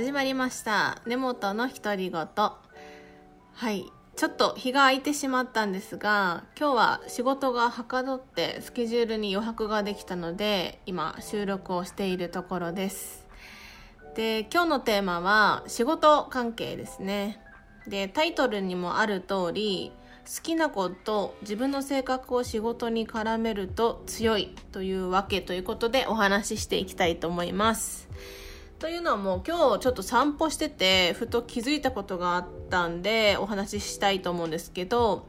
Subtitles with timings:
[0.00, 0.96] 始まりました。
[1.04, 2.26] 根本の独り言。
[2.26, 3.84] はい。
[4.16, 13.26] ちょっと日が空いてしまったんですが今日は仕事がはかどってスケジュールに余白ができたので今収録をしているところです。
[14.16, 17.38] で今日のテーマは仕事関係ですね。
[17.86, 19.92] でタイトルにもある通り
[20.24, 28.08] 好きなこと自分の性格を仕事に絡めると強いというわけということでお話ししていきたいと思います。
[28.80, 35.26] というのはもう今日ちょっと散歩しててふと気づいたことがあったんでお話ししたいと思うんですけど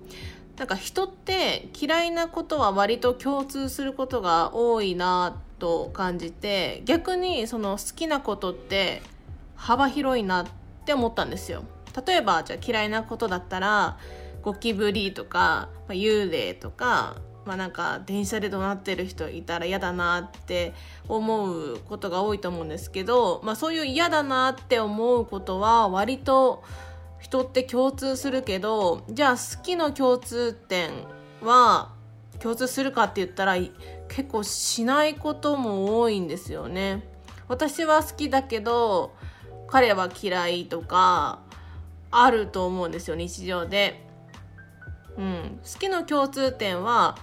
[0.58, 9.02] なんか人って嫌いなことは割と共通することが多いなと感じて逆にその好きなことって
[9.58, 10.48] 幅広いなっ
[10.86, 11.64] て思ったんですよ。
[12.08, 13.98] 例えばじゃあ嫌いなことだったら
[14.44, 20.74] ゴキブリとか、幽霊とかまあなんか電車で怒鳴ってる人いたら嫌だなって
[21.08, 26.64] 思うことが多いと思うんですけど、まあそういう嫌だなって思うことは割と
[27.20, 30.92] 人って共通するけど、じゃあ好きの共通点
[31.42, 31.94] は
[32.40, 33.56] 共通するかって言ったら
[34.08, 37.08] 結構しないことも多いんですよね。
[37.48, 39.14] 私は好きだけど
[39.68, 41.40] 彼は嫌いとか
[42.10, 44.06] あると思うんですよ日常で。
[45.18, 47.18] うん、好きの共通点は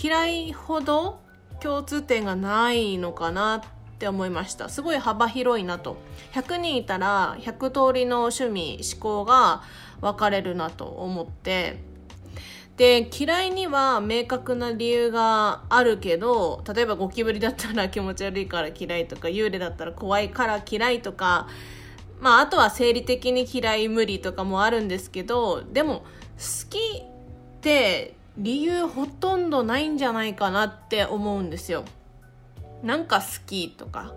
[0.00, 1.20] 嫌いほど
[1.60, 3.60] 共通点がないのかなっ
[3.98, 4.68] て思いました。
[4.68, 5.96] すごい幅広いなと。
[6.32, 9.62] 100人いたら100通りの趣味思考が
[10.00, 11.94] 分かれるなと思って。
[12.76, 21.46] で嫌いには明確な理由があるけど例えばゴキブリだったら気持ち悪いから嫌いとか幽霊だったら怖いから嫌いとか
[22.20, 26.00] まああとは生理的に嫌い無理とかもあるんですけどでも
[26.36, 31.84] 好きって理由ほとんどないんじゃないかなって思うんですよ。
[32.82, 34.12] なんか好きとか。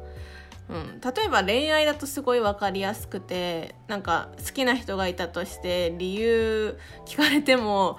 [0.69, 7.97] うん、例えば恋愛だとすごい分かりやすくてなんか好きな人がいたとして理由聞かれても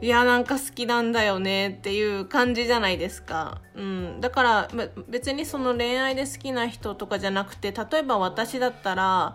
[0.00, 4.68] いやなんか好きなんだよねっていう感じじゃないですか、うん、だから
[5.08, 9.34] 別にその恋愛で好きな人とかじゃなくて例えば私だったら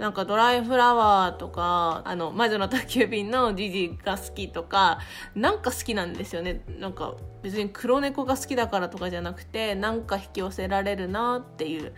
[0.00, 4.98] なんかドライフラワーとか、あの、魔女の宅急便のジジが好きとか、
[5.34, 6.62] なんか好きなんですよね。
[6.78, 11.92] なんか別に黒猫が好きだからとかじゃなくて、なんか引き寄せられるなっていう、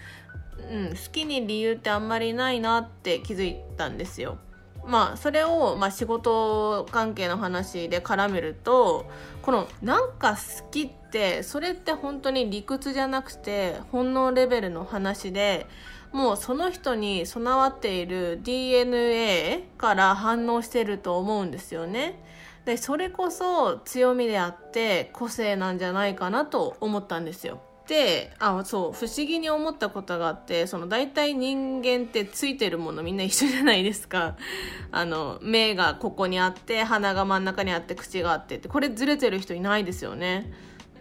[0.68, 4.36] うん、好きに理由ってあんまりないなって気づいたんですよ。
[4.84, 9.08] まあ、それを、まあ、仕事関係の話で絡めると、
[9.42, 15.69] この、なんか好きって、それって本当に理屈じゃなくて、本能レベルの話で、
[16.12, 22.22] もうその人に備わっている DNA から反応してると思うんですよね。
[22.64, 27.60] で、それこそ強みであって個性なんじゃないかなと思ったんですよ。
[27.88, 34.36] で、あ、そう、不思議に思ったことがあって、その大体人間ってついてるものみんな一緒じゃないですか。
[34.92, 40.52] あの、目がここにあって、鼻が真ん中にあって、口があってって、これずれてる人いないですよね。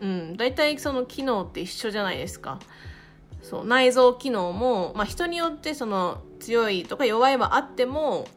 [0.02, 2.60] うん、大体その機能って一緒じゃないですか。
[3.42, 8.28] そう内臓機能も、まあ、人によってその強いとか弱いはあっても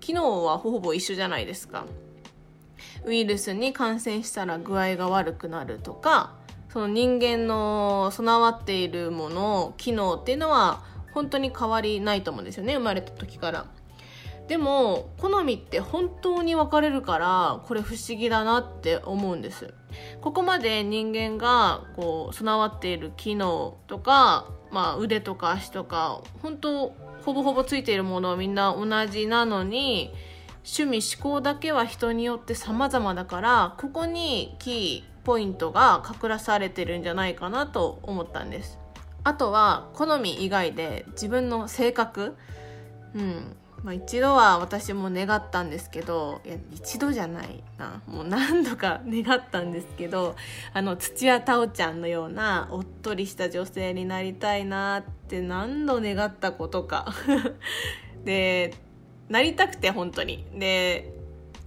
[0.00, 1.84] 機能はほぼ一緒じゃないですか。
[3.04, 6.32] ウイルスに感染したら具合が悪くなるとか
[6.72, 10.82] その人間の備わっているもの機能っていうのは
[11.12, 13.66] 本当に変わりないと思うんですよね生まれた時から。
[14.48, 19.74] でも好みって本当に分かれるからこれ不思議だなって思うんです。
[20.22, 26.94] ここまで人間がこう備わっている機能とか、まあ、腕とか足とか本当
[27.24, 30.12] ほぼほぼついているものはみんな同じなのに
[30.64, 38.78] 趣味思考だけは人によって様々だからここにキーポイントが隠らされてるんじゃないかなと思ったんです。
[39.24, 42.34] あとは好み以外で自分の性格。
[43.14, 43.56] うん。
[43.84, 48.02] まあ、一度は私も願ったんですけどいや一度じゃないな。
[48.06, 50.34] もう何度か願ったんですけど
[50.72, 57.14] あの土屋太鳳ちゃんのようなおっとりした女性になりたいなって何度願ったことか。
[58.24, 58.74] で
[59.28, 60.44] なりたくて本当に。
[60.54, 61.14] で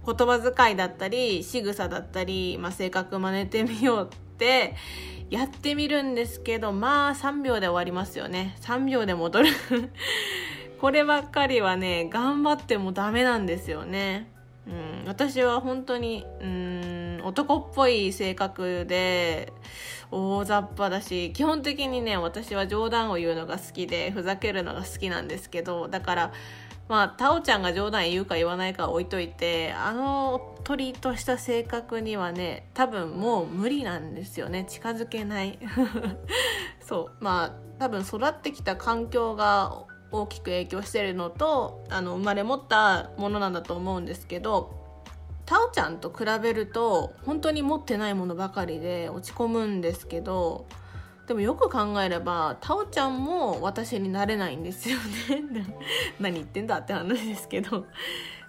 [0.04, 4.74] 言葉遣いだったり仕草だったり、まあ、性格真似てみようって
[5.30, 8.56] やってみるんですけどまあ3秒で終わりますよね。
[8.60, 9.48] 3秒で戻る。
[10.82, 14.26] こればっかりはね頑張ってもダメなんですよね。
[14.66, 19.52] うん、私は本当にうん男っぽい性格で
[20.10, 26.32] 大雑把だし基本的にね私は冗談を言うのが好きでふざけるのが好きなんですけどだから
[26.88, 34.64] まあタオちゃんが冗談言うか言わないか置いといてあのおっとりとした性格にはね多分もう無理なんですよね。
[34.68, 35.60] 近づけない。
[36.84, 37.24] そう。
[37.24, 44.80] まあ多分育ってきた環境が大きく影響してるのとあの生まれ持ったものなんだと思うんですけど
[45.46, 50.66] タオちゃんと比べると本当に持ってないものばかりで落ち込むんですけど
[51.26, 55.42] でもよく考えればタオちゃんも私になれないんですよね。
[56.18, 57.86] 何言ってんだって話ですけど。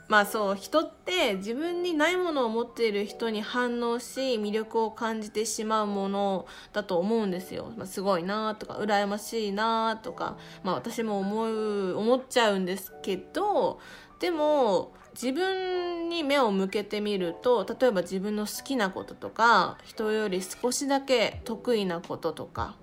[0.08, 13.80] まあそう人って自分にないものを持っている人に反応し魅力を感じてしまうものだと思うんですよ、まあ、すごいなとか羨ましいなとか、まあ、私も思う思っちゃうんですけど
[14.20, 22.76] でも自分に目を向けてみると例えば自分の好きなこととか人より少しだけ得意なこととか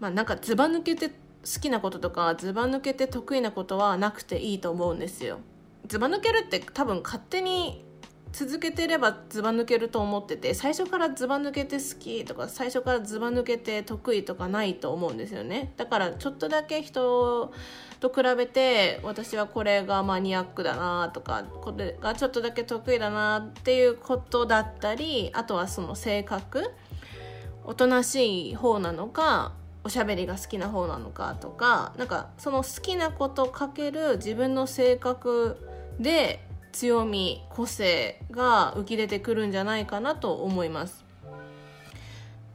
[0.00, 1.14] まあなんかずば抜けて好
[1.60, 5.40] きなこととかずば抜けて得意なことはなくていいと思うんですよ。
[5.86, 7.84] ずば抜けるって多分勝手に
[8.34, 15.72] 続けてればずば抜けると思ってて最初からずば抜けて好きとか最初からずば抜けて得意とかないと思うんですよね。
[15.76, 17.52] だからちょっとだけ人
[18.00, 26.72] と比べて私はこれがマニアックだなとかこれがちょっとだけ得意だなっていうことだったりあとはその性格
[27.62, 29.52] おとなしい方なのか
[29.84, 41.04] おしゃべりが好きな方なのかとかなんかその好きなことかける自分の性格で強み個性が浮き出てくるんじゃないかなと思います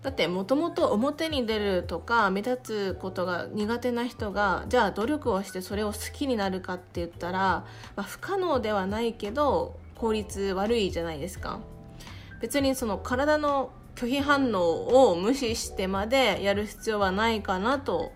[0.02, 7.66] だってもともと表に出るとか目立つことが苦手な人がじゃあ努力をしてそれを好きになるかって言ったら、ま
[7.98, 11.60] あ、不可能ではないけど効率悪いじゃないですか
[12.42, 18.14] 別にその体の拒否反応を無視してまでやる必要はないかなと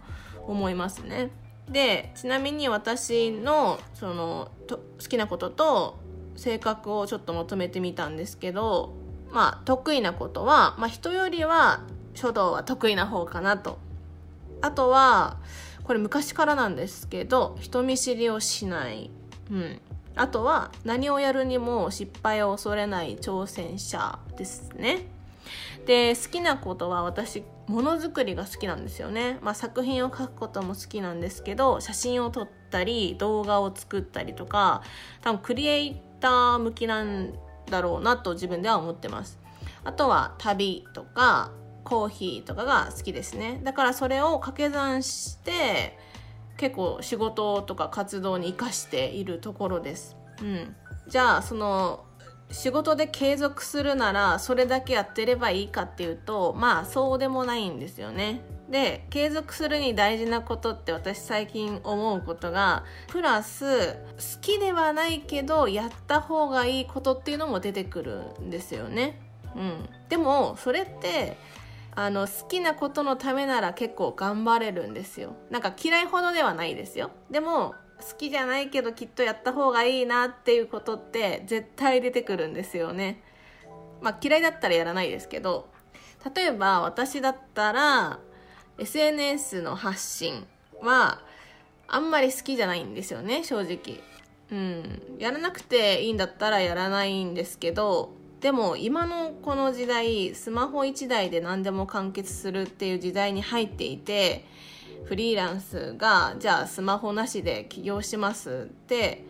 [0.48, 1.30] 思いますね。
[1.69, 5.98] でちなみに私のその好きなことと
[6.36, 8.94] 性格をちょっと求めてみたんですけど
[9.31, 11.81] まあ得意なことは、まあ、人よりは
[12.13, 13.80] 書道は得意な方かなと。
[14.62, 15.38] あとは
[15.83, 19.12] これ昔からなんですけど人見知りをしない、
[19.51, 19.81] うん、
[20.16, 25.07] あとは何をやるにも失敗を恐れない挑戦者ですね。
[25.85, 34.81] で好きなことは私ものづくりが好きなんですよね、まあ、作品を描くことも好きなんですけど写真を撮ったり動画を作ったりとか
[35.21, 37.33] 多分クリエイター向きなん
[37.69, 39.39] だろうなと自分では思ってます。
[39.85, 41.51] あとは旅とか
[41.83, 43.59] コーヒーとかが好きですね。
[43.63, 45.97] だからそれを掛け算して
[46.57, 50.75] 結構仕事とか活動に生かしているところです、うん、
[51.07, 52.06] じゃあその
[52.54, 58.42] 仕事で継続するならそれだけやってればいいかっていうとまあそうでもないんですよね。
[58.70, 63.98] で継続するに大事なことって私最近思うことがプラス好
[64.42, 69.20] きではないけどやった方がいいことっていうのも出てくるんですよね。
[69.56, 71.38] うん、でもそれって
[71.96, 75.36] あの好きなことのためなら結構頑張れるんですよ。
[75.50, 77.10] なんか嫌いほどではないですよ。
[77.32, 83.22] でも好きじゃないけどきっとやった方がいいなっていうことって絶対出てくるんですよね。
[84.02, 85.70] まあ嫌いだったらやらないですけど
[86.36, 88.20] 例えば私だったら
[88.78, 90.46] SNS の発信
[90.82, 91.22] は
[91.88, 94.02] あんまり好きじゃないんですよね正直。
[94.52, 104.46] うん、やらなくていいんだったらやらないんですけどでも今のこの時代スマホ1台で何でも完結するっていう時代に入っていて
[105.06, 109.24] フリーランスがじゃあスマホなしで起業しますって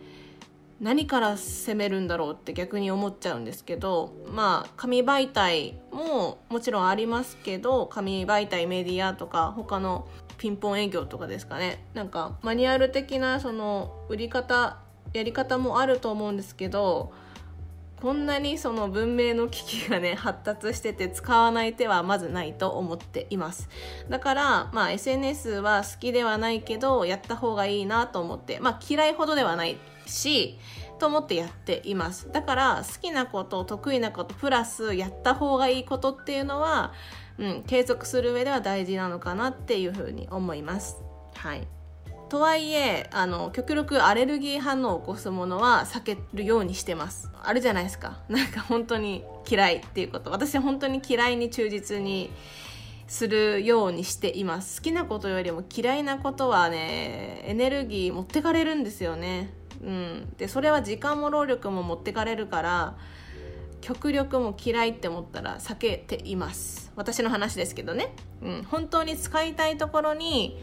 [0.80, 11.86] 何から攻めるんだろうって逆に思っちゃうんですけどまあ紙媒体ももちろんありますけど紙媒体メディアとか他のピンポン営業とかですかね。
[11.94, 14.78] なんかマニュアル的なその売り方
[15.14, 17.14] やり方もあると思うんですけど
[18.04, 23.70] こんなにその文明の機器がね 発達してて使わない手はまずないと思っています。
[24.10, 30.60] だからまあ SNS は好きではないけどやった方がいいなと思ってまあ嫌いほどではないし
[31.00, 32.30] と思ってやっています。
[32.30, 36.92] だから好きなこと得意なことプラスやった方がいいことっていうのは、
[37.38, 40.98] うん、継続する上では大事なのかなっていうふうに思います。
[41.36, 41.66] はい。
[42.34, 47.30] とはいえあの極力アレルギー反応を起こすものは避けるようにしてます。
[47.44, 48.22] あるじゃないですか。
[48.28, 50.32] なんか本当に嫌いっていうこと。
[50.32, 52.32] 私本当に嫌いに忠実に
[53.06, 54.82] するようにしています。
[54.82, 59.54] 好きなことよりも嫌いなことはねエネルギー持ってかれるんですよね。
[59.84, 60.34] うん。
[60.40, 62.98] でそれは時間も労力も持ってかれるから
[63.82, 66.92] 極力も嫌いって思ったら避けています。
[66.96, 70.58] 私の話ですけどね、うん、本当に使いたいところに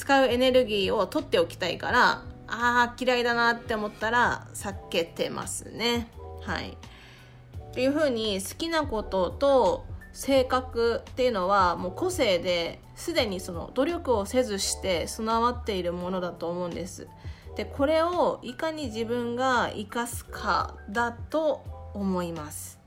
[0.00, 6.08] 使うエネルギーを取っておきたいからああ嫌いだなって思ったら避けてますね。
[6.40, 6.70] はい。
[6.70, 17.06] っていう風に好きなことと性格っていうのはもう個性ですでにその努力をせずして備わっているものだと思うんです。
[17.54, 22.80] でこれをいかに自分が生かすかだと思います。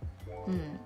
[0.47, 0.79] うん。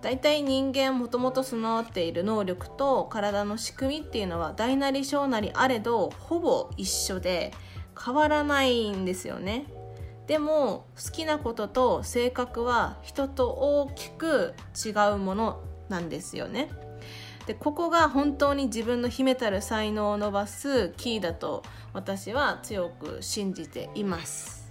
[0.00, 7.52] 大体人間もともと備わっている能力と体の仕組みっていうのは大なり小なりあれどほぼ一緒で
[8.00, 9.66] 変わらないんですよね。
[10.28, 14.54] でも好きなことと性格は人と大きく
[14.86, 16.70] 違うものなんですよね。
[17.46, 21.62] でここが本当に自分の秘めたる才能を伸ばすキーだと
[21.94, 24.70] 私は強く信じています。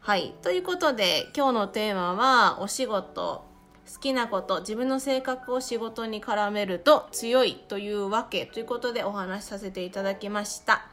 [0.00, 0.34] はい。
[0.42, 3.47] ということで今日のテーマはお仕事
[3.92, 10.86] 好きなこと自分の性格を仕事に絡めると強いというわけということでお話しさせていただきました。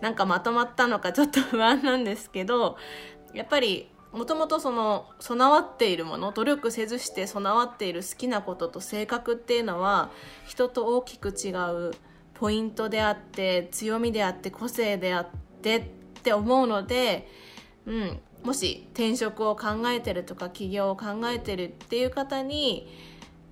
[0.00, 2.76] なんかまとまったのかちょっと不安なんですけど
[3.32, 10.10] やっぱりもともとその備わっているもの努力せずして備わっている好きなことと性格っていうのは
[10.46, 11.50] 人と大きく違
[11.88, 11.92] う
[12.34, 15.28] ポイントであって強みであって個性であっ
[15.62, 15.84] てっ
[16.22, 17.28] て思うので、
[17.86, 22.88] うん、もし転職を考えてるとか起業を考えてるっていう方に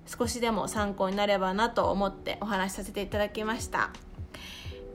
[0.05, 3.91] 少しでも参考になればなと思ってお話しさせていただきました。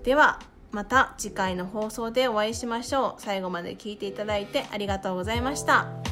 [0.02, 0.40] では
[0.72, 3.22] また次回の放送でお会いしましょう。
[3.22, 6.03] 最後まで聞いていただいてありがとうございました。